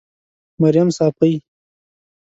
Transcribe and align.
مريم 0.61 0.89
صافۍ 0.97 1.31